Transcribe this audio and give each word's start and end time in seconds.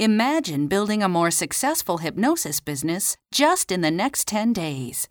Imagine 0.00 0.66
building 0.66 1.02
a 1.02 1.08
more 1.10 1.30
successful 1.30 1.98
hypnosis 1.98 2.58
business 2.58 3.18
just 3.30 3.70
in 3.70 3.82
the 3.82 3.90
next 3.90 4.26
10 4.28 4.54
days. 4.54 5.10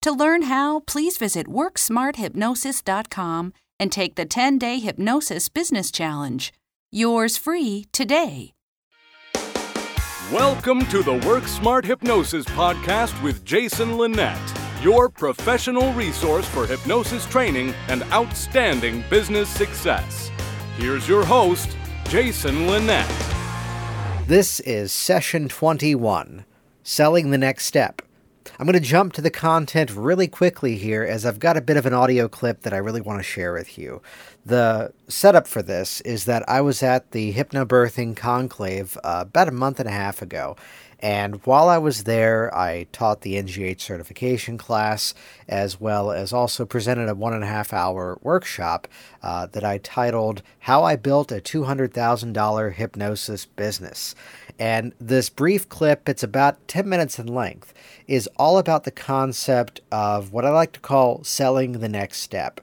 To 0.00 0.10
learn 0.10 0.44
how, 0.44 0.80
please 0.86 1.18
visit 1.18 1.46
WorkSmartHypnosis.com 1.46 3.52
and 3.78 3.92
take 3.92 4.14
the 4.14 4.24
10 4.24 4.56
day 4.56 4.78
Hypnosis 4.78 5.50
Business 5.50 5.90
Challenge. 5.90 6.54
Yours 6.90 7.36
free 7.36 7.84
today. 7.92 8.54
Welcome 10.32 10.86
to 10.86 11.02
the 11.02 11.18
Work 11.28 11.46
Smart 11.46 11.84
Hypnosis 11.84 12.46
Podcast 12.46 13.22
with 13.22 13.44
Jason 13.44 13.98
Linett, 13.98 14.40
your 14.80 15.10
professional 15.10 15.92
resource 15.92 16.46
for 16.46 16.66
hypnosis 16.66 17.26
training 17.26 17.74
and 17.88 18.04
outstanding 18.04 19.04
business 19.10 19.50
success. 19.50 20.30
Here's 20.78 21.06
your 21.06 21.26
host, 21.26 21.76
Jason 22.08 22.66
Linett. 22.66 23.29
This 24.30 24.60
is 24.60 24.92
session 24.92 25.48
21 25.48 26.44
Selling 26.84 27.32
the 27.32 27.36
Next 27.36 27.66
Step. 27.66 28.00
I'm 28.60 28.64
going 28.64 28.74
to 28.74 28.88
jump 28.88 29.12
to 29.14 29.20
the 29.20 29.28
content 29.28 29.90
really 29.90 30.28
quickly 30.28 30.76
here 30.76 31.02
as 31.02 31.26
I've 31.26 31.40
got 31.40 31.56
a 31.56 31.60
bit 31.60 31.76
of 31.76 31.84
an 31.84 31.94
audio 31.94 32.28
clip 32.28 32.62
that 32.62 32.72
I 32.72 32.76
really 32.76 33.00
want 33.00 33.18
to 33.18 33.24
share 33.24 33.52
with 33.52 33.76
you. 33.76 34.00
The 34.46 34.92
setup 35.08 35.48
for 35.48 35.62
this 35.62 36.00
is 36.02 36.26
that 36.26 36.48
I 36.48 36.60
was 36.60 36.80
at 36.80 37.10
the 37.10 37.34
Hypnobirthing 37.34 38.16
Conclave 38.16 38.96
uh, 39.02 39.24
about 39.26 39.48
a 39.48 39.50
month 39.50 39.80
and 39.80 39.88
a 39.88 39.92
half 39.92 40.22
ago, 40.22 40.54
and 41.02 41.36
while 41.46 41.68
I 41.68 41.78
was 41.78 42.04
there, 42.04 42.54
I 42.54 42.86
taught 42.92 43.22
the 43.22 43.34
NGH 43.34 43.80
certification 43.80 44.58
class, 44.58 45.14
as 45.48 45.80
well 45.80 46.12
as 46.12 46.32
also 46.32 46.66
presented 46.66 47.08
a 47.08 47.14
one 47.14 47.32
and 47.32 47.42
a 47.42 47.46
half 47.46 47.72
hour 47.72 48.18
workshop 48.22 48.86
uh, 49.22 49.46
that 49.46 49.64
I 49.64 49.78
titled 49.78 50.42
How 50.60 50.84
I 50.84 50.96
Built 50.96 51.32
a 51.32 51.36
$200,000 51.36 52.72
Hypnosis 52.74 53.46
Business. 53.46 54.14
And 54.58 54.92
this 55.00 55.30
brief 55.30 55.70
clip, 55.70 56.06
it's 56.06 56.22
about 56.22 56.68
10 56.68 56.86
minutes 56.86 57.18
in 57.18 57.26
length, 57.26 57.72
is 58.06 58.28
all 58.36 58.58
about 58.58 58.84
the 58.84 58.90
concept 58.90 59.80
of 59.90 60.32
what 60.32 60.44
I 60.44 60.50
like 60.50 60.72
to 60.72 60.80
call 60.80 61.24
selling 61.24 61.72
the 61.72 61.88
next 61.88 62.18
step 62.18 62.60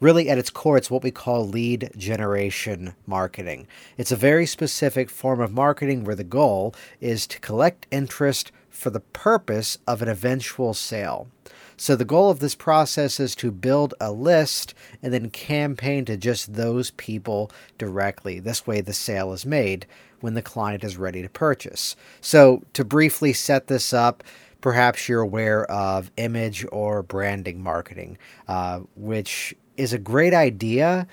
really 0.00 0.28
at 0.28 0.38
its 0.38 0.50
core, 0.50 0.76
it's 0.76 0.90
what 0.90 1.02
we 1.02 1.10
call 1.10 1.46
lead 1.46 1.90
generation 1.96 2.94
marketing. 3.06 3.68
It's 3.96 4.12
a 4.12 4.16
very 4.16 4.46
specific 4.46 5.10
form 5.10 5.40
of 5.40 5.52
marketing 5.52 6.04
where 6.04 6.16
the 6.16 6.24
goal 6.24 6.74
is 7.00 7.26
to 7.28 7.40
collect 7.40 7.86
interest 7.90 8.50
for 8.70 8.90
the 8.90 9.00
purpose 9.00 9.78
of 9.86 10.00
an 10.00 10.08
eventual 10.08 10.74
sale. 10.74 11.28
So, 11.76 11.96
the 11.96 12.04
goal 12.04 12.30
of 12.30 12.40
this 12.40 12.54
process 12.54 13.18
is 13.18 13.34
to 13.36 13.50
build 13.50 13.94
a 14.00 14.12
list 14.12 14.74
and 15.02 15.14
then 15.14 15.30
campaign 15.30 16.04
to 16.06 16.16
just 16.18 16.52
those 16.52 16.90
people 16.90 17.50
directly. 17.78 18.38
This 18.38 18.66
way, 18.66 18.82
the 18.82 18.92
sale 18.92 19.32
is 19.32 19.46
made 19.46 19.86
when 20.20 20.34
the 20.34 20.42
client 20.42 20.84
is 20.84 20.98
ready 20.98 21.22
to 21.22 21.28
purchase. 21.30 21.96
So, 22.20 22.62
to 22.74 22.84
briefly 22.84 23.32
set 23.32 23.68
this 23.68 23.94
up, 23.94 24.22
perhaps 24.60 25.08
you're 25.08 25.22
aware 25.22 25.64
of 25.70 26.10
image 26.18 26.66
or 26.70 27.02
branding 27.02 27.62
marketing, 27.62 28.18
uh, 28.46 28.80
which 28.94 29.54
is 29.80 29.92
a 29.94 29.98
great 29.98 30.34
idea. 30.34 31.06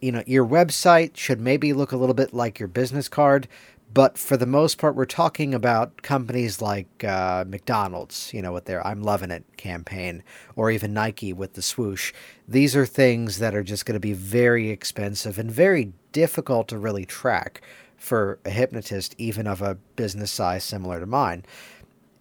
You 0.00 0.12
know, 0.12 0.22
your 0.26 0.46
website 0.46 1.16
should 1.16 1.40
maybe 1.40 1.72
look 1.72 1.92
a 1.92 1.96
little 1.96 2.14
bit 2.14 2.32
like 2.32 2.58
your 2.58 2.68
business 2.68 3.08
card, 3.08 3.48
but 3.92 4.18
for 4.18 4.36
the 4.36 4.46
most 4.46 4.78
part, 4.78 4.96
we're 4.96 5.04
talking 5.04 5.54
about 5.54 6.02
companies 6.02 6.60
like 6.60 7.04
uh, 7.04 7.44
McDonald's, 7.46 8.32
you 8.34 8.42
know, 8.42 8.52
with 8.52 8.64
their 8.64 8.84
I'm 8.84 9.02
Loving 9.02 9.30
It 9.30 9.44
campaign, 9.56 10.24
or 10.56 10.70
even 10.70 10.92
Nike 10.92 11.32
with 11.32 11.52
the 11.52 11.62
swoosh. 11.62 12.12
These 12.48 12.74
are 12.74 12.86
things 12.86 13.38
that 13.38 13.54
are 13.54 13.62
just 13.62 13.86
going 13.86 13.94
to 13.94 14.00
be 14.00 14.14
very 14.14 14.70
expensive 14.70 15.38
and 15.38 15.50
very 15.50 15.92
difficult 16.12 16.66
to 16.68 16.78
really 16.78 17.04
track 17.04 17.62
for 17.96 18.38
a 18.44 18.50
hypnotist, 18.50 19.14
even 19.16 19.46
of 19.46 19.62
a 19.62 19.76
business 19.96 20.30
size 20.30 20.64
similar 20.64 20.98
to 20.98 21.06
mine. 21.06 21.44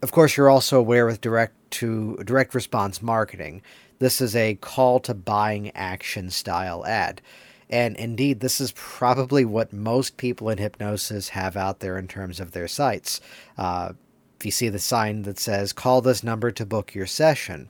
Of 0.02 0.12
course, 0.12 0.38
you're 0.38 0.50
also 0.50 0.78
aware 0.78 1.06
with 1.06 1.22
direct 1.22 1.56
to 1.72 2.18
direct 2.18 2.54
response 2.54 3.02
marketing. 3.02 3.64
This 4.04 4.20
is 4.20 4.36
a 4.36 4.56
call 4.56 5.00
to 5.00 5.14
buying 5.14 5.72
action 5.74 6.30
style 6.30 6.86
ad. 6.86 7.22
And 7.70 7.96
indeed, 7.96 8.42
this 8.42 8.60
is 8.60 8.74
probably 8.76 9.46
what 9.46 9.72
most 9.72 10.18
people 10.18 10.50
in 10.50 10.58
hypnosis 10.58 11.30
have 11.30 11.56
out 11.56 11.80
there 11.80 11.98
in 11.98 12.10
terms 12.10 12.42
of 12.42 12.52
their 12.52 12.68
sites. 12.68 13.22
Uh, 13.58 13.94
if 14.38 14.46
you 14.46 14.52
see 14.52 14.68
the 14.68 14.78
sign 14.78 15.22
that 15.22 15.40
says, 15.40 15.72
call 15.72 16.02
this 16.02 16.22
number 16.22 16.52
to 16.52 16.66
book 16.66 16.94
your 16.94 17.06
session, 17.06 17.70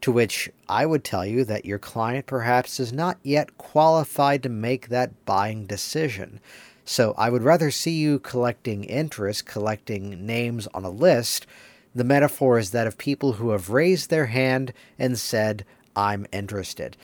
to 0.00 0.10
which 0.10 0.48
I 0.70 0.86
would 0.86 1.04
tell 1.04 1.26
you 1.26 1.44
that 1.44 1.66
your 1.66 1.78
client 1.78 2.24
perhaps 2.24 2.80
is 2.80 2.90
not 2.90 3.18
yet 3.22 3.58
qualified 3.58 4.42
to 4.44 4.48
make 4.48 4.88
that 4.88 5.26
buying 5.26 5.66
decision. 5.66 6.40
So 6.86 7.12
I 7.18 7.28
would 7.28 7.42
rather 7.42 7.70
see 7.70 7.98
you 7.98 8.20
collecting 8.20 8.84
interest, 8.84 9.44
collecting 9.44 10.24
names 10.24 10.66
on 10.68 10.86
a 10.86 10.90
list, 10.90 11.46
the 11.94 12.04
metaphor 12.04 12.58
is 12.58 12.72
that 12.72 12.88
of 12.88 12.98
people 12.98 13.34
who 13.34 13.50
have 13.50 13.70
raised 13.70 14.10
their 14.10 14.26
hand 14.26 14.72
and 14.98 15.18
said, 15.18 15.64
I'm 15.96 16.26
interested. 16.32 16.96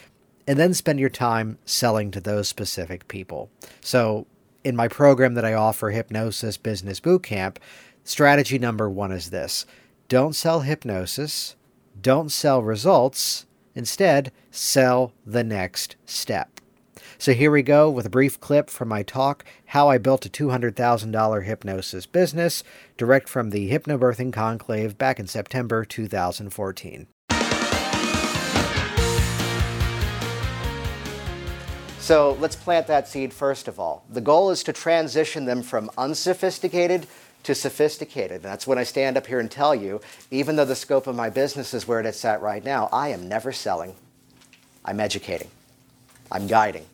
And 0.46 0.58
then 0.58 0.74
spend 0.74 0.98
your 0.98 1.10
time 1.10 1.58
selling 1.64 2.10
to 2.10 2.20
those 2.20 2.48
specific 2.48 3.08
people. 3.08 3.50
So, 3.80 4.26
in 4.64 4.76
my 4.76 4.88
program 4.88 5.34
that 5.34 5.44
I 5.44 5.54
offer, 5.54 5.90
Hypnosis 5.90 6.56
Business 6.56 7.00
Bootcamp, 7.00 7.56
strategy 8.04 8.58
number 8.58 8.90
one 8.90 9.12
is 9.12 9.30
this 9.30 9.64
don't 10.08 10.34
sell 10.34 10.60
hypnosis, 10.60 11.56
don't 12.00 12.30
sell 12.30 12.62
results, 12.62 13.46
instead, 13.74 14.32
sell 14.50 15.12
the 15.24 15.44
next 15.44 15.96
step. 16.04 16.60
So 17.16 17.32
here 17.32 17.50
we 17.50 17.62
go 17.62 17.90
with 17.90 18.06
a 18.06 18.10
brief 18.10 18.40
clip 18.40 18.70
from 18.70 18.88
my 18.88 19.02
talk, 19.02 19.44
How 19.66 19.88
I 19.88 19.98
Built 19.98 20.24
a 20.24 20.30
$200,000 20.30 21.44
Hypnosis 21.44 22.06
Business, 22.06 22.64
direct 22.96 23.28
from 23.28 23.50
the 23.50 23.70
Hypnobirthing 23.70 24.32
Conclave 24.32 24.96
back 24.96 25.20
in 25.20 25.26
September 25.26 25.84
2014. 25.84 27.06
So 32.10 32.36
let's 32.40 32.56
plant 32.56 32.88
that 32.88 33.06
seed 33.06 33.32
first 33.32 33.68
of 33.68 33.78
all. 33.78 34.04
The 34.10 34.20
goal 34.20 34.50
is 34.50 34.64
to 34.64 34.72
transition 34.72 35.44
them 35.44 35.62
from 35.62 35.88
unsophisticated 35.96 37.06
to 37.44 37.54
sophisticated. 37.54 38.38
And 38.38 38.46
that's 38.46 38.66
when 38.66 38.78
I 38.78 38.82
stand 38.82 39.16
up 39.16 39.28
here 39.28 39.38
and 39.38 39.48
tell 39.48 39.76
you, 39.76 40.00
even 40.28 40.56
though 40.56 40.64
the 40.64 40.74
scope 40.74 41.06
of 41.06 41.14
my 41.14 41.30
business 41.30 41.72
is 41.72 41.86
where 41.86 42.00
it's 42.00 42.24
at 42.24 42.42
right 42.42 42.64
now, 42.64 42.88
I 42.92 43.10
am 43.10 43.28
never 43.28 43.52
selling. 43.52 43.94
I'm 44.84 44.98
educating. 44.98 45.52
I'm 46.32 46.48
guiding. 46.48 46.84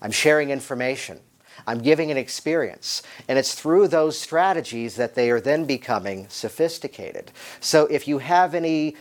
I'm 0.00 0.10
sharing 0.10 0.48
information. 0.48 1.20
I'm 1.66 1.82
giving 1.82 2.10
an 2.10 2.16
experience. 2.16 3.02
And 3.28 3.38
it's 3.38 3.54
through 3.54 3.88
those 3.88 4.18
strategies 4.18 4.96
that 4.96 5.14
they 5.14 5.30
are 5.30 5.40
then 5.42 5.66
becoming 5.66 6.30
sophisticated. 6.30 7.30
So 7.60 7.88
if 7.88 8.08
you 8.08 8.20
have 8.20 8.54
any, 8.54 8.96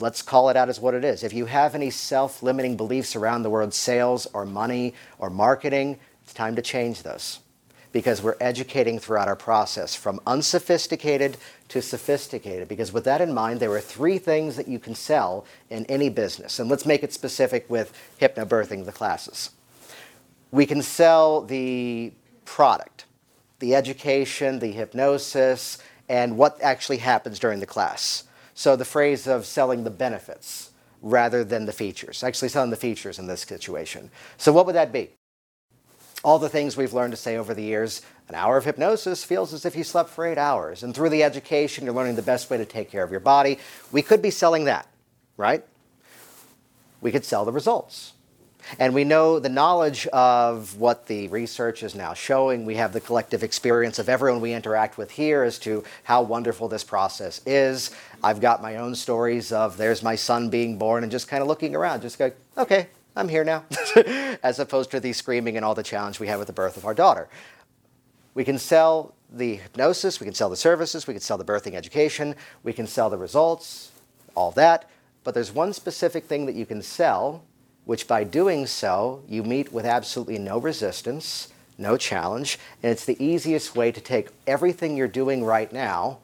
let's 0.00 0.22
call 0.22 0.48
it 0.48 0.56
out 0.56 0.68
as 0.68 0.80
what 0.80 0.94
it 0.94 1.04
is, 1.04 1.22
if 1.24 1.32
you 1.32 1.46
have 1.46 1.74
any 1.74 1.90
self 1.90 2.42
limiting 2.42 2.76
beliefs 2.76 3.16
around 3.16 3.42
the 3.42 3.50
word 3.50 3.74
sales 3.74 4.26
or 4.32 4.44
money 4.44 4.94
or 5.18 5.30
marketing, 5.30 5.98
it's 6.22 6.34
time 6.34 6.56
to 6.56 6.62
change 6.62 7.02
those. 7.02 7.40
Because 7.92 8.22
we're 8.22 8.36
educating 8.40 8.98
throughout 8.98 9.28
our 9.28 9.36
process 9.36 9.94
from 9.94 10.18
unsophisticated 10.26 11.36
to 11.68 11.82
sophisticated. 11.82 12.66
Because 12.66 12.90
with 12.90 13.04
that 13.04 13.20
in 13.20 13.34
mind, 13.34 13.60
there 13.60 13.70
are 13.72 13.80
three 13.80 14.16
things 14.16 14.56
that 14.56 14.66
you 14.66 14.78
can 14.78 14.94
sell 14.94 15.44
in 15.68 15.84
any 15.86 16.08
business. 16.08 16.58
And 16.58 16.70
let's 16.70 16.86
make 16.86 17.02
it 17.02 17.12
specific 17.12 17.68
with 17.68 17.92
hypnobirthing 18.18 18.86
the 18.86 18.92
classes 18.92 19.50
we 20.52 20.66
can 20.66 20.82
sell 20.82 21.40
the 21.40 22.12
product, 22.44 23.06
the 23.58 23.74
education, 23.74 24.60
the 24.60 24.70
hypnosis, 24.70 25.78
and 26.08 26.36
what 26.36 26.60
actually 26.62 26.98
happens 26.98 27.38
during 27.38 27.58
the 27.58 27.66
class. 27.66 28.24
So 28.54 28.76
the 28.76 28.84
phrase 28.84 29.26
of 29.26 29.46
selling 29.46 29.84
the 29.84 29.90
benefits 29.90 30.70
rather 31.00 31.42
than 31.42 31.66
the 31.66 31.72
features, 31.72 32.22
actually 32.22 32.48
selling 32.48 32.70
the 32.70 32.76
features 32.76 33.18
in 33.18 33.26
this 33.26 33.40
situation. 33.40 34.10
So 34.36 34.52
what 34.52 34.66
would 34.66 34.74
that 34.76 34.92
be? 34.92 35.10
All 36.22 36.38
the 36.38 36.48
things 36.48 36.76
we've 36.76 36.92
learned 36.92 37.12
to 37.12 37.16
say 37.16 37.36
over 37.36 37.54
the 37.54 37.62
years. 37.62 38.02
An 38.28 38.36
hour 38.36 38.56
of 38.56 38.64
hypnosis 38.64 39.24
feels 39.24 39.52
as 39.52 39.64
if 39.66 39.74
you 39.74 39.82
slept 39.82 40.10
for 40.10 40.24
eight 40.24 40.38
hours. 40.38 40.84
And 40.84 40.94
through 40.94 41.08
the 41.08 41.24
education, 41.24 41.84
you're 41.84 41.94
learning 41.94 42.14
the 42.14 42.22
best 42.22 42.48
way 42.48 42.56
to 42.56 42.64
take 42.64 42.90
care 42.90 43.02
of 43.02 43.10
your 43.10 43.20
body. 43.20 43.58
We 43.90 44.02
could 44.02 44.22
be 44.22 44.30
selling 44.30 44.64
that, 44.66 44.86
right? 45.36 45.64
We 47.00 47.10
could 47.10 47.24
sell 47.24 47.44
the 47.44 47.52
results. 47.52 48.12
And 48.78 48.94
we 48.94 49.04
know 49.04 49.38
the 49.38 49.48
knowledge 49.48 50.06
of 50.08 50.76
what 50.78 51.06
the 51.06 51.28
research 51.28 51.82
is 51.82 51.94
now 51.94 52.14
showing. 52.14 52.64
We 52.64 52.76
have 52.76 52.92
the 52.92 53.00
collective 53.00 53.42
experience 53.42 53.98
of 53.98 54.08
everyone 54.08 54.40
we 54.40 54.52
interact 54.52 54.98
with 54.98 55.10
here 55.10 55.42
as 55.42 55.58
to 55.60 55.84
how 56.04 56.22
wonderful 56.22 56.68
this 56.68 56.84
process 56.84 57.40
is. 57.46 57.90
I've 58.22 58.40
got 58.40 58.62
my 58.62 58.76
own 58.76 58.94
stories 58.94 59.52
of 59.52 59.76
there's 59.76 60.02
my 60.02 60.14
son 60.14 60.48
being 60.48 60.78
born 60.78 61.02
and 61.02 61.12
just 61.12 61.28
kind 61.28 61.42
of 61.42 61.48
looking 61.48 61.74
around, 61.74 62.02
just 62.02 62.18
going, 62.18 62.32
okay, 62.56 62.88
I'm 63.14 63.28
here 63.28 63.44
now, 63.44 63.64
as 64.42 64.58
opposed 64.58 64.90
to 64.92 65.00
the 65.00 65.12
screaming 65.12 65.56
and 65.56 65.64
all 65.64 65.74
the 65.74 65.82
challenge 65.82 66.18
we 66.18 66.28
have 66.28 66.38
with 66.38 66.46
the 66.46 66.54
birth 66.54 66.76
of 66.76 66.86
our 66.86 66.94
daughter. 66.94 67.28
We 68.34 68.44
can 68.44 68.58
sell 68.58 69.14
the 69.30 69.56
hypnosis, 69.56 70.20
we 70.20 70.24
can 70.24 70.34
sell 70.34 70.48
the 70.48 70.56
services, 70.56 71.06
we 71.06 71.14
can 71.14 71.20
sell 71.20 71.36
the 71.36 71.44
birthing 71.44 71.74
education, 71.74 72.34
we 72.62 72.72
can 72.72 72.86
sell 72.86 73.10
the 73.10 73.18
results, 73.18 73.92
all 74.34 74.50
that. 74.52 74.88
But 75.24 75.34
there's 75.34 75.52
one 75.52 75.72
specific 75.72 76.24
thing 76.24 76.46
that 76.46 76.54
you 76.54 76.66
can 76.66 76.82
sell 76.82 77.44
which 77.84 78.06
by 78.06 78.24
doing 78.24 78.66
so, 78.66 79.22
you 79.28 79.42
meet 79.42 79.72
with 79.72 79.84
absolutely 79.84 80.38
no 80.38 80.58
resistance, 80.58 81.48
no 81.78 81.96
challenge, 81.96 82.58
and 82.82 82.92
it's 82.92 83.04
the 83.04 83.22
easiest 83.22 83.74
way 83.74 83.90
to 83.90 84.00
take 84.00 84.28
everything 84.46 84.96
you're 84.96 85.08
doing 85.08 85.44
right 85.44 85.72
now 85.72 86.18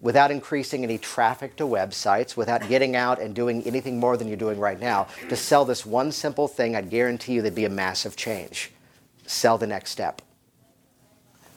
without 0.00 0.30
increasing 0.30 0.82
any 0.82 0.96
traffic 0.96 1.56
to 1.56 1.64
websites, 1.64 2.36
without 2.36 2.66
getting 2.68 2.96
out 2.96 3.20
and 3.20 3.34
doing 3.34 3.62
anything 3.64 4.00
more 4.00 4.16
than 4.16 4.28
you're 4.28 4.36
doing 4.36 4.58
right 4.58 4.80
now, 4.80 5.06
to 5.28 5.36
sell 5.36 5.64
this 5.64 5.84
one 5.84 6.10
simple 6.10 6.48
thing, 6.48 6.74
I'd 6.74 6.88
guarantee 6.88 7.34
you 7.34 7.42
there'd 7.42 7.54
be 7.54 7.66
a 7.66 7.70
massive 7.70 8.16
change. 8.16 8.72
Sell 9.26 9.58
the 9.58 9.66
next 9.66 9.90
step. 9.90 10.22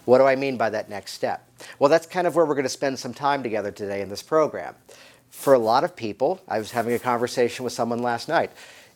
What 0.05 0.17
do 0.17 0.25
I 0.25 0.35
mean 0.35 0.57
by 0.57 0.69
that 0.69 0.89
next 0.89 1.13
step? 1.13 1.47
Well, 1.79 1.89
that's 1.89 2.05
kind 2.05 2.27
of 2.27 2.35
where 2.35 2.45
we're 2.45 2.55
going 2.55 2.63
to 2.63 2.69
spend 2.69 2.99
some 2.99 3.13
time 3.13 3.41
together 3.41 3.71
today 3.71 4.01
in 4.01 4.09
this 4.09 4.21
program. 4.21 4.75
For 5.29 5.53
a 5.53 5.59
lot 5.59 5.85
of 5.85 5.95
people, 5.95 6.41
I 6.47 6.59
was 6.59 6.71
having 6.71 6.93
a 6.93 6.99
conversation 6.99 7.63
with 7.63 7.73
someone 7.73 7.99
last 7.99 8.27
night, 8.27 8.51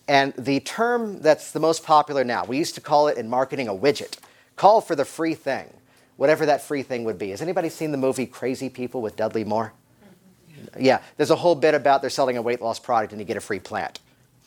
and 0.08 0.34
the 0.36 0.60
term 0.62 1.22
that's 1.22 1.52
the 1.52 1.60
most 1.60 1.84
popular 1.84 2.24
now, 2.24 2.46
we 2.46 2.58
used 2.58 2.76
to 2.76 2.82
call 2.82 3.08
it 3.08 3.18
in 3.18 3.30
marketing 3.30 3.68
a 3.68 3.74
widget. 3.74 4.18
Call 4.56 4.82
for 4.82 4.96
the 4.96 5.06
free 5.06 5.34
thing 5.34 5.74
whatever 6.18 6.48
that 6.48 6.62
free 6.62 6.84
thing 6.84 7.06
would 7.06 7.18
be. 7.18 7.30
Has 7.30 7.42
anybody 7.42 7.70
seen 7.70 7.92
the 7.92 7.98
movie 7.98 8.26
Crazy 8.26 8.70
People 8.70 9.02
with 9.02 9.16
Dudley 9.16 9.44
Moore? 9.44 9.72
Yeah, 10.78 11.02
there's 11.16 11.32
a 11.32 11.36
whole 11.36 11.56
bit 11.56 11.74
about 11.74 12.02
they're 12.02 12.10
selling 12.10 12.38
a 12.38 12.42
weight 12.42 12.62
loss 12.62 12.80
product 12.80 13.14
and 13.14 13.22
you 13.22 13.26
get 13.26 13.38
a 13.38 13.42
free 13.42 13.60
plant. 13.60 14.00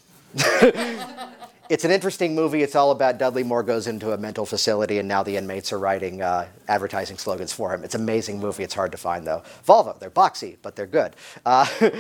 it's 0.35 1.85
an 1.85 1.91
interesting 1.91 2.35
movie. 2.35 2.63
It's 2.63 2.75
all 2.75 2.91
about 2.91 3.19
Dudley 3.19 3.43
Moore 3.43 3.63
goes 3.63 3.87
into 3.87 4.13
a 4.13 4.19
mental 4.19 4.45
facility 4.45 4.99
and 4.99 5.09
now 5.09 5.23
the 5.23 5.37
inmates 5.37 5.73
are 5.73 5.79
writing 5.79 6.21
uh, 6.21 6.49
advertising 6.69 7.17
slogans 7.17 7.53
for 7.53 7.73
him. 7.73 7.85
It's 7.85 7.95
an 7.95 8.03
amazing 8.03 8.41
movie. 8.41 8.65
It's 8.65 8.75
hard 8.75 8.93
to 8.93 8.99
find 8.99 9.27
though. 9.27 9.43
Volvo, 9.67 9.99
they're 9.99 10.11
boxy, 10.11 10.57
but 10.63 10.77
they're 10.77 10.87
good. 10.87 11.15
Uh, 11.47 11.67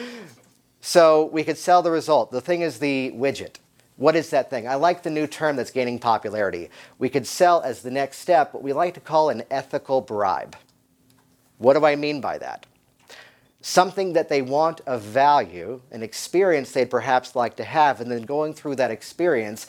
so 0.80 1.26
we 1.26 1.44
could 1.44 1.58
sell 1.58 1.82
the 1.82 1.90
result. 1.90 2.30
The 2.30 2.40
thing 2.40 2.62
is 2.62 2.78
the 2.78 3.12
widget. 3.12 3.56
What 3.96 4.16
is 4.16 4.30
that 4.30 4.48
thing? 4.48 4.66
I 4.66 4.76
like 4.76 5.02
the 5.02 5.10
new 5.10 5.26
term 5.26 5.56
that's 5.56 5.70
gaining 5.70 5.98
popularity. 5.98 6.70
We 6.98 7.10
could 7.10 7.26
sell 7.26 7.60
as 7.60 7.82
the 7.82 7.90
next 7.90 8.18
step 8.18 8.54
what 8.54 8.62
we 8.62 8.72
like 8.72 8.94
to 8.94 9.00
call 9.00 9.28
an 9.28 9.42
ethical 9.50 10.00
bribe. 10.00 10.56
What 11.58 11.74
do 11.74 11.84
I 11.84 11.96
mean 11.96 12.22
by 12.22 12.38
that? 12.38 12.64
Something 13.60 14.14
that 14.14 14.30
they 14.30 14.40
want 14.40 14.80
of 14.86 15.02
value, 15.02 15.82
an 15.90 16.02
experience 16.02 16.72
they'd 16.72 16.88
perhaps 16.88 17.36
like 17.36 17.56
to 17.56 17.64
have, 17.64 18.00
and 18.00 18.10
then 18.10 18.22
going 18.22 18.54
through 18.54 18.76
that 18.76 18.90
experience, 18.90 19.66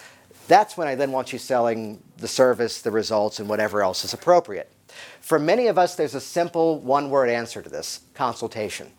that's 0.47 0.77
when 0.77 0.87
I 0.87 0.95
then 0.95 1.11
want 1.11 1.33
you 1.33 1.39
selling 1.39 2.01
the 2.15 2.27
service, 2.29 2.81
the 2.81 2.91
results, 2.91 3.39
and 3.39 3.49
whatever 3.49 3.81
else 3.81 4.05
is 4.05 4.13
appropriate. 4.13 4.71
For 5.19 5.39
many 5.39 5.67
of 5.67 5.77
us, 5.77 5.95
there's 5.95 6.15
a 6.15 6.21
simple 6.21 6.79
one 6.79 7.09
word 7.09 7.29
answer 7.29 7.61
to 7.61 7.69
this 7.69 7.99
consultation. 8.13 8.91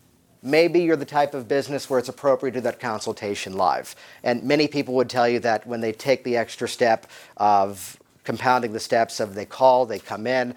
Maybe 0.45 0.81
you're 0.81 0.97
the 0.97 1.05
type 1.05 1.33
of 1.33 1.47
business 1.47 1.89
where 1.89 1.99
it's 1.99 2.09
appropriate 2.09 2.51
to 2.51 2.59
do 2.59 2.63
that 2.63 2.79
consultation 2.79 3.53
live. 3.53 3.95
And 4.23 4.43
many 4.43 4.67
people 4.67 4.93
would 4.95 5.09
tell 5.09 5.27
you 5.27 5.39
that 5.39 5.65
when 5.65 5.79
they 5.79 5.93
take 5.93 6.25
the 6.25 6.35
extra 6.35 6.67
step 6.67 7.07
of 7.37 7.97
compounding 8.25 8.73
the 8.73 8.79
steps 8.79 9.21
of 9.21 9.35
they 9.35 9.45
call, 9.45 9.85
they 9.85 9.99
come 9.99 10.27
in, 10.27 10.53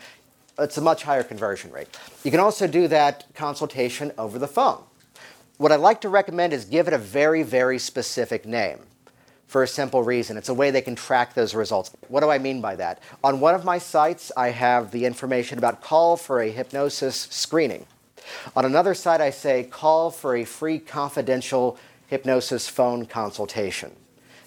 it's 0.59 0.77
a 0.77 0.81
much 0.81 1.05
higher 1.05 1.23
conversion 1.23 1.71
rate. 1.71 1.88
You 2.25 2.33
can 2.33 2.41
also 2.41 2.67
do 2.67 2.88
that 2.88 3.27
consultation 3.35 4.11
over 4.19 4.38
the 4.41 4.49
phone. 4.49 4.83
What 5.59 5.71
I'd 5.71 5.77
like 5.77 6.00
to 6.00 6.09
recommend 6.09 6.53
is 6.53 6.65
give 6.65 6.88
it 6.88 6.93
a 6.93 6.99
very, 6.99 7.43
very 7.43 7.79
specific 7.79 8.44
name 8.44 8.81
for 9.47 9.62
a 9.62 9.69
simple 9.69 10.03
reason. 10.03 10.37
It's 10.37 10.49
a 10.49 10.55
way 10.55 10.71
they 10.71 10.83
can 10.83 10.97
track 10.97 11.35
those 11.35 11.55
results. 11.55 11.93
What 12.09 12.21
do 12.21 12.31
I 12.31 12.38
mean 12.38 12.61
by 12.61 12.75
that? 12.77 13.00
On 13.23 13.38
one 13.38 13.55
of 13.55 13.65
my 13.65 13.79
sites, 13.79 14.33
I 14.37 14.49
have 14.49 14.91
the 14.91 15.05
information 15.05 15.59
about 15.59 15.81
call 15.81 16.17
for 16.17 16.41
a 16.41 16.50
hypnosis 16.50 17.29
screening. 17.31 17.87
On 18.55 18.64
another 18.64 18.94
side, 18.94 19.20
I 19.20 19.31
say 19.31 19.64
call 19.64 20.11
for 20.11 20.37
a 20.37 20.44
free 20.44 20.78
confidential 20.78 21.78
hypnosis 22.06 22.69
phone 22.69 23.06
consultation. 23.06 23.93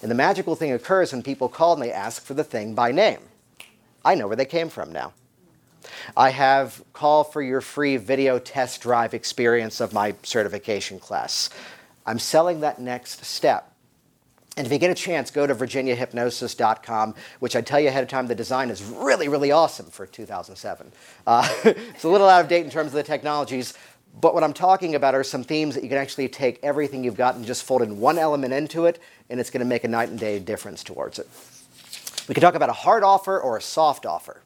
And 0.02 0.10
the 0.10 0.16
magical 0.16 0.56
thing 0.56 0.72
occurs 0.72 1.12
when 1.12 1.24
people 1.24 1.50
call 1.50 1.74
and 1.74 1.82
they 1.82 1.92
ask 1.92 2.24
for 2.24 2.34
the 2.34 2.44
thing 2.44 2.74
by 2.74 2.92
name. 2.92 3.20
I 4.04 4.16
know 4.16 4.28
where 4.28 4.36
they 4.36 4.46
came 4.46 4.70
from 4.70 4.92
now. 4.92 5.14
I 6.16 6.30
have 6.30 6.82
call 6.94 7.24
for 7.24 7.42
your 7.42 7.62
free 7.62 7.98
video 7.98 8.40
test 8.40 8.82
drive 8.82 9.14
experience 9.14 9.80
of 9.80 9.94
my 9.94 10.16
certification 10.24 11.00
class. 11.00 11.50
I'm 12.06 12.20
selling 12.20 12.62
that 12.62 12.80
next 12.80 13.26
step. 13.26 13.69
And 14.60 14.68
if 14.68 14.74
you 14.74 14.78
get 14.78 14.92
a 14.92 14.94
chance, 14.94 15.32
go 15.32 15.48
to 15.48 15.56
virginiahypnosis.com, 15.56 17.16
which 17.40 17.56
I 17.56 17.62
tell 17.62 17.80
you 17.80 17.88
ahead 17.88 18.04
of 18.04 18.10
time, 18.10 18.28
the 18.28 18.36
design 18.36 18.70
is 18.70 18.84
really, 18.84 19.30
really 19.30 19.54
awesome 19.54 19.86
for 19.86 20.06
2007. 20.06 20.92
Uh, 21.26 21.48
it's 21.64 22.04
a 22.04 22.10
little 22.10 22.28
out 22.28 22.44
of 22.44 22.50
date 22.50 22.66
in 22.66 22.70
terms 22.70 22.88
of 22.88 22.94
the 22.94 23.04
technologies, 23.04 23.74
but 24.20 24.34
what 24.34 24.44
I'm 24.44 24.52
talking 24.52 24.96
about 24.96 25.16
are 25.16 25.24
some 25.24 25.46
themes 25.46 25.76
that 25.76 25.84
you 25.84 25.88
can 25.88 25.98
actually 25.98 26.28
take 26.28 26.60
everything 26.62 27.06
you've 27.06 27.16
got 27.16 27.36
and 27.36 27.46
just 27.46 27.64
fold 27.64 27.84
in 27.84 28.02
one 28.02 28.18
element 28.18 28.52
into 28.54 28.86
it, 28.86 29.00
and 29.30 29.40
it's 29.40 29.50
going 29.50 29.62
to 29.62 29.66
make 29.66 29.86
a 29.86 29.88
night 29.88 30.10
and 30.10 30.20
day 30.20 30.40
difference 30.40 30.84
towards 30.84 31.20
it. 31.20 31.30
We 32.28 32.36
can 32.36 32.42
talk 32.42 32.56
about 32.56 32.68
a 32.68 32.74
hard 32.74 33.02
offer 33.02 33.40
or 33.40 33.56
a 33.56 33.62
soft 33.62 34.06
offer. 34.06 34.42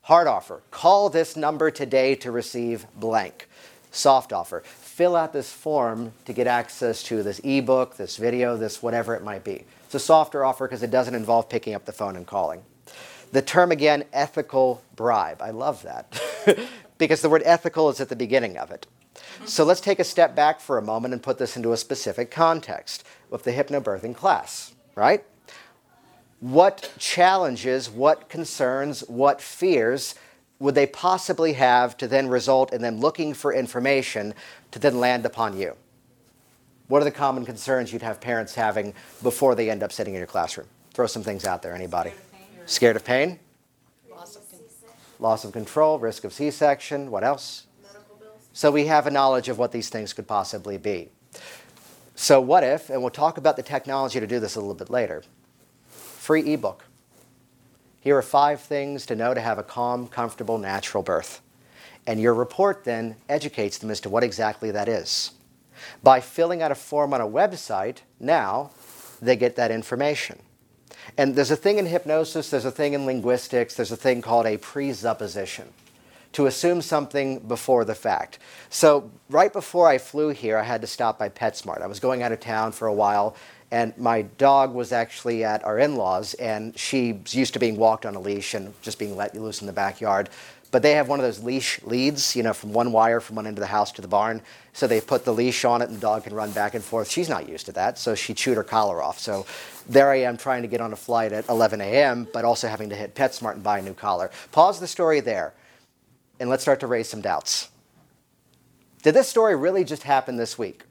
Hard 0.00 0.26
offer, 0.26 0.62
call 0.72 1.08
this 1.08 1.36
number 1.36 1.70
today 1.70 2.16
to 2.16 2.32
receive 2.32 2.84
blank. 2.96 3.46
Soft 3.92 4.32
offer, 4.32 4.64
fill 4.92 5.16
out 5.16 5.32
this 5.32 5.50
form 5.50 6.12
to 6.26 6.34
get 6.34 6.46
access 6.46 7.02
to 7.02 7.22
this 7.22 7.40
ebook, 7.42 7.96
this 7.96 8.18
video, 8.18 8.58
this 8.58 8.82
whatever 8.82 9.14
it 9.14 9.24
might 9.24 9.42
be. 9.42 9.64
It's 9.86 9.94
a 9.94 9.98
softer 9.98 10.44
offer 10.44 10.68
because 10.68 10.82
it 10.82 10.90
doesn't 10.90 11.14
involve 11.14 11.48
picking 11.48 11.72
up 11.74 11.86
the 11.86 11.92
phone 11.92 12.14
and 12.14 12.26
calling. 12.26 12.62
The 13.32 13.40
term 13.40 13.72
again, 13.72 14.04
ethical 14.12 14.82
bribe. 14.94 15.40
I 15.40 15.48
love 15.48 15.82
that 15.84 16.20
because 16.98 17.22
the 17.22 17.30
word 17.30 17.40
ethical 17.46 17.88
is 17.88 18.02
at 18.02 18.10
the 18.10 18.16
beginning 18.16 18.58
of 18.58 18.70
it. 18.70 18.86
So 19.46 19.64
let's 19.64 19.80
take 19.80 19.98
a 19.98 20.04
step 20.04 20.36
back 20.36 20.60
for 20.60 20.76
a 20.76 20.82
moment 20.82 21.14
and 21.14 21.22
put 21.22 21.38
this 21.38 21.56
into 21.56 21.72
a 21.72 21.78
specific 21.78 22.30
context 22.30 23.02
with 23.30 23.44
the 23.44 23.52
hypnobirthing 23.52 24.14
class, 24.14 24.74
right? 24.94 25.24
What 26.40 26.92
challenges, 26.98 27.88
what 27.88 28.28
concerns, 28.28 29.00
what 29.08 29.40
fears 29.40 30.16
would 30.62 30.76
they 30.76 30.86
possibly 30.86 31.54
have 31.54 31.96
to 31.96 32.06
then 32.06 32.28
result 32.28 32.72
in 32.72 32.80
them 32.82 33.00
looking 33.00 33.34
for 33.34 33.52
information 33.52 34.32
to 34.70 34.78
then 34.78 35.00
land 35.00 35.26
upon 35.26 35.56
you? 35.56 35.76
What 36.86 37.02
are 37.02 37.04
the 37.04 37.10
common 37.10 37.44
concerns 37.44 37.92
you'd 37.92 38.02
have 38.02 38.20
parents 38.20 38.54
having 38.54 38.94
before 39.24 39.56
they 39.56 39.70
end 39.70 39.82
up 39.82 39.90
sitting 39.90 40.14
in 40.14 40.18
your 40.18 40.26
classroom? 40.28 40.68
Throw 40.94 41.08
some 41.08 41.24
things 41.24 41.44
out 41.44 41.62
there, 41.62 41.74
anybody. 41.74 42.12
Scared 42.66 42.94
of 42.94 43.04
pain? 43.04 43.40
Loss 44.08 44.36
of, 44.36 44.42
Loss 45.18 45.44
of 45.44 45.52
control, 45.52 45.98
risk 45.98 46.22
of 46.22 46.32
C 46.32 46.52
section. 46.52 47.10
What 47.10 47.24
else? 47.24 47.66
Medical 47.82 48.14
bills. 48.16 48.48
So 48.52 48.70
we 48.70 48.86
have 48.86 49.08
a 49.08 49.10
knowledge 49.10 49.48
of 49.48 49.58
what 49.58 49.72
these 49.72 49.88
things 49.88 50.12
could 50.12 50.28
possibly 50.28 50.78
be. 50.78 51.10
So, 52.14 52.40
what 52.40 52.62
if, 52.62 52.88
and 52.88 53.00
we'll 53.00 53.10
talk 53.10 53.36
about 53.36 53.56
the 53.56 53.64
technology 53.64 54.20
to 54.20 54.26
do 54.28 54.38
this 54.38 54.54
a 54.54 54.60
little 54.60 54.74
bit 54.74 54.90
later, 54.90 55.24
free 55.88 56.52
ebook. 56.52 56.84
Here 58.02 58.16
are 58.18 58.22
five 58.22 58.60
things 58.60 59.06
to 59.06 59.14
know 59.14 59.32
to 59.32 59.40
have 59.40 59.58
a 59.58 59.62
calm, 59.62 60.08
comfortable, 60.08 60.58
natural 60.58 61.04
birth. 61.04 61.40
And 62.04 62.20
your 62.20 62.34
report 62.34 62.82
then 62.82 63.14
educates 63.28 63.78
them 63.78 63.92
as 63.92 64.00
to 64.00 64.08
what 64.08 64.24
exactly 64.24 64.72
that 64.72 64.88
is. 64.88 65.30
By 66.02 66.18
filling 66.18 66.62
out 66.62 66.72
a 66.72 66.74
form 66.74 67.14
on 67.14 67.20
a 67.20 67.28
website, 67.28 67.98
now 68.18 68.72
they 69.20 69.36
get 69.36 69.54
that 69.54 69.70
information. 69.70 70.40
And 71.16 71.36
there's 71.36 71.52
a 71.52 71.56
thing 71.56 71.78
in 71.78 71.86
hypnosis, 71.86 72.50
there's 72.50 72.64
a 72.64 72.72
thing 72.72 72.94
in 72.94 73.06
linguistics, 73.06 73.76
there's 73.76 73.92
a 73.92 73.96
thing 73.96 74.20
called 74.20 74.46
a 74.46 74.56
presupposition 74.56 75.68
to 76.32 76.46
assume 76.46 76.82
something 76.82 77.38
before 77.38 77.84
the 77.84 77.94
fact. 77.94 78.40
So, 78.68 79.12
right 79.28 79.52
before 79.52 79.86
I 79.86 79.98
flew 79.98 80.30
here, 80.30 80.58
I 80.58 80.64
had 80.64 80.80
to 80.80 80.86
stop 80.88 81.20
by 81.20 81.28
PetSmart. 81.28 81.82
I 81.82 81.86
was 81.86 82.00
going 82.00 82.22
out 82.22 82.32
of 82.32 82.40
town 82.40 82.72
for 82.72 82.88
a 82.88 82.92
while, 82.92 83.36
and 83.72 83.96
my 83.96 84.20
dog 84.36 84.74
was 84.74 84.92
actually 84.92 85.44
at 85.44 85.64
our 85.64 85.78
in-laws 85.78 86.34
and 86.34 86.78
she's 86.78 87.34
used 87.34 87.54
to 87.54 87.58
being 87.58 87.78
walked 87.78 88.04
on 88.04 88.14
a 88.14 88.20
leash 88.20 88.52
and 88.52 88.74
just 88.82 88.98
being 88.98 89.16
let 89.16 89.34
loose 89.34 89.62
in 89.62 89.66
the 89.66 89.72
backyard. 89.72 90.28
But 90.70 90.82
they 90.82 90.92
have 90.92 91.08
one 91.08 91.18
of 91.18 91.24
those 91.24 91.42
leash 91.42 91.82
leads 91.82 92.36
you 92.36 92.42
know 92.42 92.52
from 92.52 92.74
one 92.74 92.92
wire 92.92 93.18
from 93.18 93.36
one 93.36 93.46
end 93.46 93.56
of 93.56 93.62
the 93.62 93.66
house 93.66 93.90
to 93.92 94.02
the 94.02 94.08
barn. 94.08 94.42
So 94.74 94.86
they 94.86 95.00
put 95.00 95.24
the 95.24 95.32
leash 95.32 95.64
on 95.64 95.80
it 95.80 95.88
and 95.88 95.96
the 95.96 96.00
dog 96.00 96.24
can 96.24 96.34
run 96.34 96.52
back 96.52 96.74
and 96.74 96.84
forth. 96.84 97.10
She's 97.10 97.30
not 97.30 97.48
used 97.48 97.64
to 97.64 97.72
that 97.72 97.98
so 97.98 98.14
she 98.14 98.34
chewed 98.34 98.58
her 98.58 98.62
collar 98.62 99.02
off. 99.02 99.18
So 99.18 99.46
there 99.88 100.10
i 100.10 100.16
am 100.16 100.36
trying 100.36 100.60
to 100.62 100.68
get 100.68 100.82
on 100.82 100.92
a 100.92 100.96
flight 100.96 101.32
at 101.32 101.48
11 101.48 101.80
a.m 101.80 102.28
but 102.30 102.44
also 102.44 102.68
having 102.68 102.90
to 102.90 102.94
hit 102.94 103.14
petsmart 103.14 103.54
and 103.54 103.62
buy 103.62 103.78
a 103.78 103.82
new 103.82 103.94
collar. 103.94 104.30
Pause 104.52 104.80
the 104.80 104.86
story 104.86 105.20
there 105.20 105.54
and 106.38 106.50
let's 106.50 106.62
start 106.62 106.80
to 106.80 106.86
raise 106.86 107.08
some 107.08 107.22
doubts. 107.22 107.70
Did 109.02 109.14
this 109.14 109.30
story 109.30 109.56
really 109.56 109.82
just 109.82 110.02
happen 110.02 110.36
this 110.36 110.58
week 110.58 110.84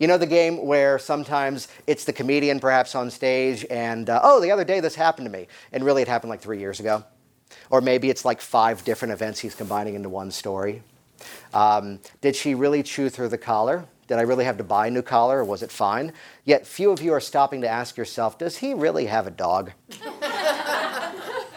you 0.00 0.06
know 0.06 0.18
the 0.18 0.26
game 0.26 0.66
where 0.66 0.98
sometimes 0.98 1.68
it's 1.86 2.04
the 2.04 2.12
comedian 2.12 2.58
perhaps 2.58 2.94
on 2.94 3.10
stage 3.10 3.66
and, 3.70 4.08
uh, 4.08 4.20
oh, 4.24 4.40
the 4.40 4.50
other 4.50 4.64
day 4.64 4.80
this 4.80 4.94
happened 4.94 5.26
to 5.26 5.30
me. 5.30 5.46
And 5.72 5.84
really 5.84 6.02
it 6.02 6.08
happened 6.08 6.30
like 6.30 6.40
three 6.40 6.58
years 6.58 6.80
ago. 6.80 7.04
Or 7.68 7.80
maybe 7.82 8.08
it's 8.08 8.24
like 8.24 8.40
five 8.40 8.82
different 8.82 9.12
events 9.12 9.38
he's 9.38 9.54
combining 9.54 9.94
into 9.94 10.08
one 10.08 10.30
story. 10.30 10.82
Um, 11.52 12.00
did 12.22 12.34
she 12.34 12.54
really 12.54 12.82
chew 12.82 13.10
through 13.10 13.28
the 13.28 13.38
collar? 13.38 13.84
Did 14.08 14.18
I 14.18 14.22
really 14.22 14.46
have 14.46 14.56
to 14.56 14.64
buy 14.64 14.86
a 14.86 14.90
new 14.90 15.02
collar 15.02 15.40
or 15.40 15.44
was 15.44 15.62
it 15.62 15.70
fine? 15.70 16.14
Yet 16.46 16.66
few 16.66 16.90
of 16.90 17.02
you 17.02 17.12
are 17.12 17.20
stopping 17.20 17.60
to 17.60 17.68
ask 17.68 17.98
yourself, 17.98 18.38
does 18.38 18.56
he 18.56 18.72
really 18.72 19.04
have 19.04 19.26
a 19.26 19.30
dog? 19.30 19.72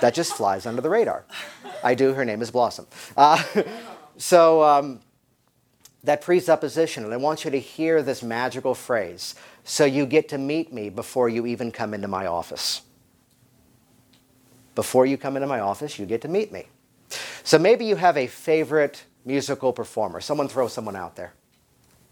that 0.01 0.11
just 0.13 0.33
flies 0.33 0.65
under 0.65 0.81
the 0.81 0.89
radar. 0.89 1.23
I 1.81 1.95
do. 1.95 2.13
Her 2.13 2.25
name 2.25 2.41
is 2.41 2.51
Blossom. 2.51 2.87
Uh, 3.15 3.41
so, 4.17 4.61
um, 4.63 4.99
that 6.03 6.21
presupposition, 6.21 7.03
and 7.05 7.13
I 7.13 7.17
want 7.17 7.45
you 7.45 7.51
to 7.51 7.59
hear 7.59 8.01
this 8.01 8.21
magical 8.21 8.75
phrase 8.75 9.35
so 9.63 9.85
you 9.85 10.05
get 10.05 10.29
to 10.29 10.37
meet 10.37 10.73
me 10.73 10.89
before 10.89 11.29
you 11.29 11.45
even 11.45 11.71
come 11.71 11.93
into 11.93 12.07
my 12.07 12.25
office. 12.25 12.81
Before 14.75 15.05
you 15.05 15.17
come 15.17 15.37
into 15.37 15.47
my 15.47 15.59
office, 15.59 15.97
you 15.97 16.05
get 16.05 16.21
to 16.21 16.27
meet 16.27 16.51
me. 16.51 16.67
So 17.43 17.59
maybe 17.59 17.85
you 17.85 17.95
have 17.95 18.17
a 18.17 18.27
favorite 18.27 19.03
musical 19.23 19.71
performer. 19.71 20.19
Someone 20.19 20.47
throw 20.47 20.67
someone 20.67 20.95
out 20.95 21.15
there. 21.15 21.33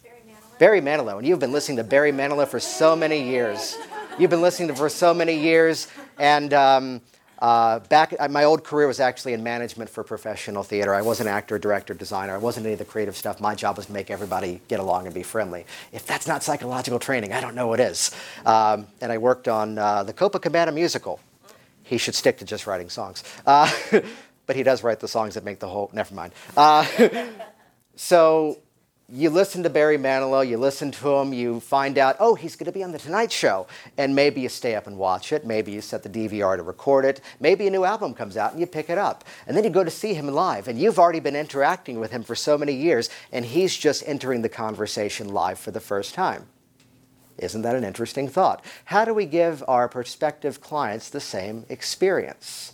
Barry 0.04 0.22
Manilow. 0.26 0.60
Barry 0.60 0.82
Manilow. 0.82 1.18
And 1.18 1.28
you've 1.28 1.40
been 1.40 1.52
listening 1.52 1.78
to 1.78 1.84
Barry 1.84 2.12
Manilow 2.12 2.48
for 2.48 2.60
so 2.60 2.96
many 2.96 3.24
years. 3.24 3.78
You've 4.20 4.30
been 4.30 4.42
listening 4.42 4.68
to 4.70 4.76
for 4.76 4.90
so 4.90 5.14
many 5.14 5.38
years. 5.38 5.88
And 6.20 6.54
um, 6.54 7.02
uh, 7.42 7.80
back, 7.80 8.14
uh, 8.20 8.28
my 8.28 8.44
old 8.44 8.64
career 8.64 8.86
was 8.86 9.00
actually 9.00 9.34
in 9.34 9.42
management 9.42 9.90
for 9.90 10.04
professional 10.04 10.62
theater. 10.62 10.94
I 10.94 11.02
wasn't 11.02 11.28
actor, 11.28 11.58
director, 11.58 11.96
designer. 11.96 12.36
I 12.36 12.38
wasn't 12.38 12.68
any 12.68 12.74
of 12.74 12.80
the 12.80 12.86
creative 12.86 13.18
stuff. 13.18 13.42
My 13.42 13.56
job 13.56 13.78
was 13.78 13.88
to 13.88 13.92
make 13.92 14.12
everybody 14.12 14.62
get 14.68 14.80
along 14.80 15.08
and 15.08 15.16
be 15.16 15.24
friendly. 15.24 15.66
If 15.92 16.06
that's 16.06 16.28
not 16.28 16.44
psychological 16.44 17.00
training, 17.00 17.34
I 17.34 17.42
don't 17.42 17.56
know 17.56 17.68
what 17.68 17.80
is. 17.80 18.12
Um, 18.46 18.86
and 19.02 19.12
I 19.12 19.18
worked 19.18 19.48
on 19.48 19.80
uh, 19.80 20.04
the 20.04 20.14
Copacabana 20.14 20.72
musical. 20.72 21.20
He 21.84 21.98
should 21.98 22.16
stick 22.16 22.38
to 22.38 22.46
just 22.46 22.68
writing 22.68 22.90
songs. 22.90 23.24
Uh, 23.46 23.72
but 24.46 24.56
he 24.56 24.62
does 24.62 24.84
write 24.84 25.00
the 25.00 25.08
songs 25.08 25.34
that 25.34 25.44
make 25.44 25.60
the 25.60 25.68
whole. 25.68 25.90
Never 25.94 26.14
mind. 26.14 26.34
Uh, 26.56 26.86
so 27.96 28.60
you 29.14 29.30
listen 29.30 29.62
to 29.64 29.70
Barry 29.70 29.98
Manilow, 29.98 30.48
you 30.48 30.58
listen 30.58 30.90
to 30.92 31.16
him, 31.18 31.34
you 31.34 31.60
find 31.60 31.98
out, 31.98 32.16
oh, 32.20 32.34
he's 32.34 32.56
going 32.56 32.66
to 32.66 32.72
be 32.72 32.82
on 32.82 32.94
The 32.94 33.00
Tonight 33.00 33.32
Show. 33.32 33.68
And 33.98 34.16
maybe 34.16 34.40
you 34.40 34.48
stay 34.48 34.76
up 34.76 34.88
and 34.88 34.98
watch 34.98 35.34
it. 35.34 35.46
Maybe 35.46 35.74
you 35.74 35.82
set 35.82 36.04
the 36.04 36.10
DVR 36.10 36.56
to 36.56 36.64
record 36.64 37.04
it. 37.04 37.20
Maybe 37.42 37.68
a 37.68 37.70
new 37.70 37.84
album 37.84 38.14
comes 38.14 38.38
out 38.38 38.52
and 38.52 38.60
you 38.60 38.66
pick 38.66 38.90
it 38.90 38.98
up. 38.98 39.26
And 39.46 39.58
then 39.58 39.66
you 39.66 39.70
go 39.70 39.84
to 39.84 39.92
see 39.92 40.14
him 40.14 40.28
live. 40.28 40.70
And 40.70 40.80
you've 40.80 40.98
already 40.98 41.20
been 41.20 41.36
interacting 41.36 42.00
with 42.00 42.12
him 42.12 42.24
for 42.24 42.36
so 42.36 42.58
many 42.58 42.74
years, 42.74 43.10
and 43.34 43.44
he's 43.44 43.76
just 43.76 44.08
entering 44.08 44.44
the 44.44 44.50
conversation 44.50 45.30
live 45.30 45.60
for 45.60 45.72
the 45.72 45.82
first 45.82 46.14
time. 46.14 46.48
Isn't 47.38 47.64
that 47.64 47.76
an 47.76 47.84
interesting 47.84 48.30
thought? 48.30 48.64
How 48.86 49.04
do 49.04 49.14
we 49.14 49.26
give 49.26 49.64
our 49.68 49.90
prospective 49.90 50.62
clients 50.62 51.10
the 51.10 51.20
same 51.20 51.66
experience? 51.68 52.74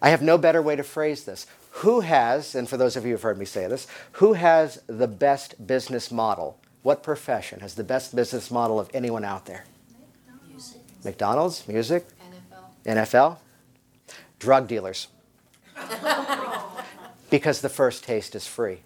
I 0.00 0.08
have 0.10 0.22
no 0.22 0.38
better 0.38 0.62
way 0.62 0.76
to 0.76 0.82
phrase 0.82 1.24
this 1.24 1.46
who 1.76 2.00
has, 2.00 2.54
and 2.54 2.68
for 2.68 2.76
those 2.76 2.96
of 2.96 3.04
you 3.04 3.12
who've 3.12 3.22
heard 3.22 3.38
me 3.38 3.44
say 3.44 3.66
this, 3.66 3.86
who 4.12 4.34
has 4.34 4.82
the 4.86 5.08
best 5.08 5.66
business 5.66 6.10
model? 6.10 6.58
What 6.82 7.02
profession 7.02 7.60
has 7.60 7.74
the 7.74 7.84
best 7.84 8.14
business 8.14 8.50
model 8.50 8.78
of 8.78 8.90
anyone 8.92 9.24
out 9.24 9.46
there? 9.46 9.64
McDonald's, 11.04 11.66
music, 11.66 12.06
NFL, 12.86 12.96
NFL? 12.96 13.38
drug 14.38 14.68
dealers. 14.68 15.08
because 17.30 17.60
the 17.62 17.68
first 17.68 18.04
taste 18.04 18.34
is 18.34 18.46
free. 18.46 18.80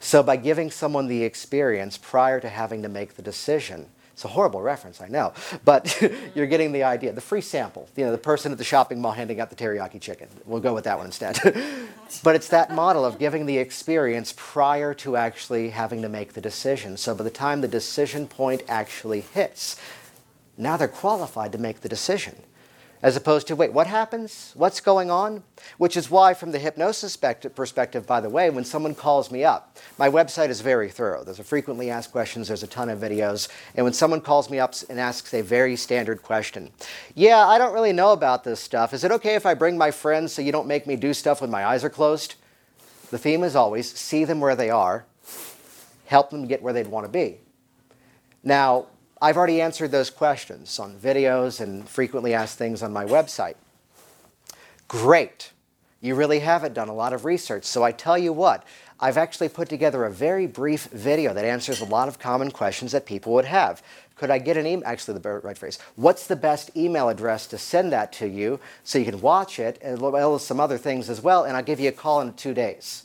So, 0.00 0.22
by 0.22 0.36
giving 0.36 0.70
someone 0.70 1.08
the 1.08 1.24
experience 1.24 1.98
prior 1.98 2.40
to 2.40 2.48
having 2.48 2.82
to 2.82 2.88
make 2.88 3.14
the 3.14 3.22
decision, 3.22 3.86
it's 4.18 4.24
a 4.24 4.28
horrible 4.28 4.60
reference, 4.60 5.00
I 5.00 5.06
know, 5.06 5.32
but 5.64 5.96
you're 6.34 6.48
getting 6.48 6.72
the 6.72 6.82
idea. 6.82 7.12
The 7.12 7.20
free 7.20 7.40
sample, 7.40 7.88
you 7.94 8.04
know, 8.04 8.10
the 8.10 8.18
person 8.18 8.50
at 8.50 8.58
the 8.58 8.64
shopping 8.64 9.00
mall 9.00 9.12
handing 9.12 9.38
out 9.38 9.48
the 9.48 9.54
teriyaki 9.54 10.00
chicken. 10.00 10.26
We'll 10.44 10.58
go 10.58 10.74
with 10.74 10.82
that 10.84 10.96
one 10.96 11.06
instead. 11.06 11.38
but 12.24 12.34
it's 12.34 12.48
that 12.48 12.72
model 12.72 13.04
of 13.04 13.20
giving 13.20 13.46
the 13.46 13.58
experience 13.58 14.34
prior 14.36 14.92
to 14.94 15.14
actually 15.14 15.70
having 15.70 16.02
to 16.02 16.08
make 16.08 16.32
the 16.32 16.40
decision. 16.40 16.96
So 16.96 17.14
by 17.14 17.22
the 17.22 17.30
time 17.30 17.60
the 17.60 17.68
decision 17.68 18.26
point 18.26 18.64
actually 18.68 19.20
hits, 19.20 19.80
now 20.56 20.76
they're 20.76 20.88
qualified 20.88 21.52
to 21.52 21.58
make 21.58 21.82
the 21.82 21.88
decision 21.88 22.34
as 23.02 23.16
opposed 23.16 23.46
to, 23.46 23.56
wait, 23.56 23.72
what 23.72 23.86
happens? 23.86 24.52
What's 24.56 24.80
going 24.80 25.10
on? 25.10 25.42
Which 25.76 25.96
is 25.96 26.10
why, 26.10 26.34
from 26.34 26.50
the 26.50 26.58
hypnosis 26.58 27.16
perspective, 27.16 28.06
by 28.06 28.20
the 28.20 28.30
way, 28.30 28.50
when 28.50 28.64
someone 28.64 28.94
calls 28.94 29.30
me 29.30 29.44
up, 29.44 29.76
my 29.98 30.08
website 30.08 30.48
is 30.48 30.60
very 30.60 30.88
thorough. 30.88 31.22
There's 31.22 31.38
a 31.38 31.44
frequently 31.44 31.90
asked 31.90 32.10
questions, 32.10 32.48
there's 32.48 32.62
a 32.62 32.68
ton 32.68 32.88
of 32.88 32.98
videos. 32.98 33.48
And 33.76 33.84
when 33.84 33.92
someone 33.92 34.20
calls 34.20 34.50
me 34.50 34.58
up 34.58 34.74
and 34.90 34.98
asks 34.98 35.32
a 35.34 35.42
very 35.42 35.76
standard 35.76 36.22
question, 36.22 36.70
yeah, 37.14 37.46
I 37.46 37.58
don't 37.58 37.72
really 37.72 37.92
know 37.92 38.12
about 38.12 38.42
this 38.44 38.60
stuff. 38.60 38.92
Is 38.92 39.04
it 39.04 39.12
okay 39.12 39.34
if 39.34 39.46
I 39.46 39.54
bring 39.54 39.78
my 39.78 39.90
friends 39.90 40.32
so 40.32 40.42
you 40.42 40.52
don't 40.52 40.66
make 40.66 40.86
me 40.86 40.96
do 40.96 41.14
stuff 41.14 41.40
when 41.40 41.50
my 41.50 41.64
eyes 41.64 41.84
are 41.84 41.90
closed? 41.90 42.34
The 43.10 43.18
theme 43.18 43.44
is 43.44 43.54
always 43.54 43.90
see 43.90 44.24
them 44.24 44.40
where 44.40 44.56
they 44.56 44.70
are, 44.70 45.06
help 46.06 46.30
them 46.30 46.46
get 46.46 46.62
where 46.62 46.72
they'd 46.72 46.88
want 46.88 47.06
to 47.06 47.12
be. 47.12 47.38
Now, 48.42 48.86
I've 49.20 49.36
already 49.36 49.60
answered 49.60 49.90
those 49.90 50.10
questions 50.10 50.78
on 50.78 50.94
videos 50.94 51.60
and 51.60 51.88
frequently 51.88 52.34
asked 52.34 52.56
things 52.56 52.82
on 52.82 52.92
my 52.92 53.04
website. 53.04 53.56
Great. 54.86 55.52
You 56.00 56.14
really 56.14 56.38
haven't 56.38 56.74
done 56.74 56.88
a 56.88 56.94
lot 56.94 57.12
of 57.12 57.24
research. 57.24 57.64
So 57.64 57.82
I 57.82 57.90
tell 57.90 58.16
you 58.16 58.32
what, 58.32 58.64
I've 59.00 59.16
actually 59.16 59.48
put 59.48 59.68
together 59.68 60.04
a 60.04 60.10
very 60.10 60.46
brief 60.46 60.84
video 60.86 61.34
that 61.34 61.44
answers 61.44 61.80
a 61.80 61.84
lot 61.84 62.06
of 62.06 62.20
common 62.20 62.52
questions 62.52 62.92
that 62.92 63.06
people 63.06 63.32
would 63.34 63.44
have. 63.44 63.82
Could 64.14 64.30
I 64.30 64.38
get 64.38 64.56
an 64.56 64.66
email? 64.66 64.86
Actually, 64.86 65.18
the 65.18 65.40
right 65.40 65.58
phrase. 65.58 65.78
What's 65.96 66.26
the 66.26 66.36
best 66.36 66.76
email 66.76 67.08
address 67.08 67.46
to 67.48 67.58
send 67.58 67.92
that 67.92 68.12
to 68.14 68.28
you 68.28 68.60
so 68.84 68.98
you 68.98 69.04
can 69.04 69.20
watch 69.20 69.58
it, 69.58 69.78
as 69.82 69.98
well 69.98 70.34
as 70.34 70.44
some 70.44 70.60
other 70.60 70.78
things 70.78 71.10
as 71.10 71.20
well, 71.20 71.44
and 71.44 71.56
I'll 71.56 71.62
give 71.62 71.80
you 71.80 71.88
a 71.88 71.92
call 71.92 72.20
in 72.20 72.32
two 72.34 72.54
days. 72.54 73.04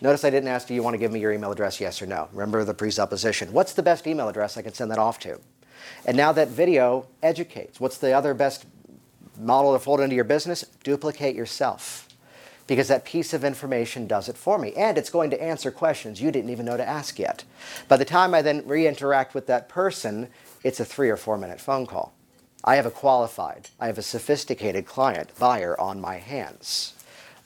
Notice 0.00 0.24
I 0.24 0.30
didn't 0.30 0.48
ask, 0.48 0.68
do 0.68 0.74
you 0.74 0.82
want 0.82 0.94
to 0.94 0.98
give 0.98 1.10
me 1.10 1.18
your 1.18 1.32
email 1.32 1.50
address, 1.50 1.80
yes 1.80 2.00
or 2.00 2.06
no? 2.06 2.28
Remember 2.32 2.64
the 2.64 2.74
presupposition. 2.74 3.52
What's 3.52 3.72
the 3.72 3.82
best 3.82 4.06
email 4.06 4.28
address 4.28 4.56
I 4.56 4.62
can 4.62 4.72
send 4.72 4.90
that 4.92 4.98
off 4.98 5.18
to? 5.20 5.40
And 6.06 6.16
now 6.16 6.32
that 6.32 6.48
video 6.48 7.06
educates. 7.22 7.80
What's 7.80 7.98
the 7.98 8.12
other 8.12 8.32
best 8.34 8.66
model 9.38 9.72
to 9.72 9.78
fold 9.78 10.00
into 10.00 10.14
your 10.14 10.24
business? 10.24 10.64
Duplicate 10.84 11.34
yourself. 11.34 12.08
Because 12.68 12.88
that 12.88 13.04
piece 13.04 13.32
of 13.32 13.44
information 13.44 14.06
does 14.06 14.28
it 14.28 14.36
for 14.36 14.58
me. 14.58 14.72
And 14.74 14.98
it's 14.98 15.10
going 15.10 15.30
to 15.30 15.42
answer 15.42 15.70
questions 15.70 16.20
you 16.20 16.30
didn't 16.30 16.50
even 16.50 16.66
know 16.66 16.76
to 16.76 16.88
ask 16.88 17.18
yet. 17.18 17.44
By 17.88 17.96
the 17.96 18.04
time 18.04 18.34
I 18.34 18.42
then 18.42 18.62
re 18.66 18.86
interact 18.86 19.34
with 19.34 19.46
that 19.46 19.68
person, 19.68 20.28
it's 20.62 20.78
a 20.78 20.84
three 20.84 21.08
or 21.08 21.16
four 21.16 21.38
minute 21.38 21.60
phone 21.60 21.86
call. 21.86 22.12
I 22.62 22.76
have 22.76 22.86
a 22.86 22.90
qualified, 22.90 23.70
I 23.80 23.86
have 23.86 23.98
a 23.98 24.02
sophisticated 24.02 24.84
client, 24.84 25.30
buyer 25.38 25.80
on 25.80 26.00
my 26.00 26.16
hands. 26.16 26.92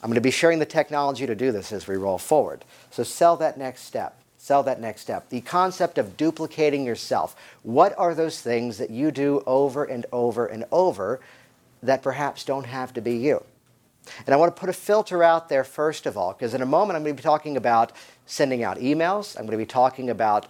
I'm 0.02 0.09
going 0.09 0.16
to 0.16 0.21
be 0.21 0.32
sharing 0.32 0.59
the 0.59 0.66
technology 0.66 1.26
to 1.26 1.35
do 1.35 1.52
this 1.52 1.73
as 1.73 1.87
we 1.87 1.97
roll 1.97 2.18
forward. 2.18 2.64
So 2.90 3.02
sell 3.02 3.37
that 3.37 3.56
next 3.56 3.82
step. 3.82 4.18
Sell 4.37 4.64
that 4.64 4.80
next 4.80 5.02
step. 5.02 5.28
The 5.28 5.40
concept 5.40 5.99
of 5.99 6.16
duplicating 6.16 6.85
yourself. 6.85 7.37
What 7.62 7.97
are 7.97 8.12
those 8.12 8.40
things 8.40 8.78
that 8.78 8.90
you 8.90 9.12
do 9.12 9.44
over 9.47 9.85
and 9.85 10.04
over 10.11 10.47
and 10.47 10.64
over 10.73 11.21
that 11.85 12.02
perhaps 12.02 12.44
don't 12.44 12.66
have 12.66 12.92
to 12.94 13.00
be 13.00 13.16
you? 13.16 13.44
And 14.26 14.35
I 14.35 14.37
want 14.37 14.54
to 14.54 14.59
put 14.59 14.68
a 14.68 14.73
filter 14.73 15.23
out 15.23 15.49
there 15.49 15.62
first 15.62 16.06
of 16.06 16.16
all, 16.16 16.32
because 16.32 16.54
in 16.54 16.62
a 16.62 16.66
moment 16.66 16.97
I'm 16.97 17.04
going 17.04 17.14
to 17.14 17.23
be 17.23 17.25
talking 17.25 17.56
about 17.56 17.92
sending 18.26 18.64
out 18.64 18.78
emails. 18.78 19.37
I'm 19.37 19.47
going 19.47 19.56
to 19.56 19.64
be 19.64 19.66
talking 19.66 20.11
about 20.11 20.49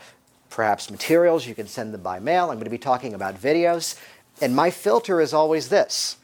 perhaps 0.49 0.90
materials. 0.90 1.47
You 1.47 1.54
can 1.54 1.66
send 1.66 1.92
them 1.92 2.00
by 2.00 2.18
mail. 2.18 2.44
I'm 2.44 2.56
going 2.56 2.64
to 2.64 2.71
be 2.71 2.78
talking 2.78 3.12
about 3.12 3.38
videos. 3.38 3.99
And 4.40 4.56
my 4.56 4.71
filter 4.71 5.21
is 5.21 5.35
always 5.35 5.68
this 5.68 6.16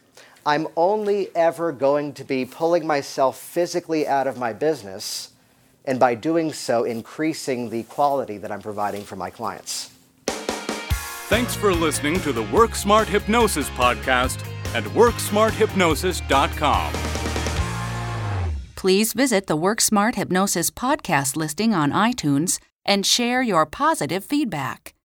I'm 0.49 0.67
only 0.76 1.28
ever 1.37 1.73
going 1.73 2.14
to 2.14 2.25
be 2.25 2.47
pulling 2.47 2.87
myself 2.87 3.38
physically 3.38 4.09
out 4.09 4.26
of 4.26 4.38
my 4.38 4.55
business, 4.55 5.33
and 5.85 6.00
by 6.00 6.14
doing 6.14 6.55
so, 6.55 6.85
increasing 6.85 7.69
the 7.69 7.83
quality 7.83 8.38
that 8.38 8.50
I'm 8.50 8.62
providing 8.62 9.05
for 9.05 9.14
my 9.14 9.28
clients. 9.28 9.90
Thanks 11.28 11.55
for 11.55 11.75
listening 11.75 12.19
to 12.21 12.33
the 12.33 12.45
Work 12.45 12.76
Smart 12.76 13.09
Hypnosis 13.09 13.69
podcast 13.69 14.40
at 14.75 14.85
WorkSmartHypnosis.com. 14.85 16.93
Please 18.75 19.12
visit 19.12 19.49
the 19.49 19.57
Work 19.57 19.83
Smart 19.83 20.14
Hypnosis 20.14 20.71
podcast 20.71 21.37
listing 21.37 21.75
on 21.75 21.93
iTunes 21.93 22.59
and 22.87 23.05
share 23.05 23.43
your 23.43 23.67
positive 23.67 24.25
feedback. 24.25 24.95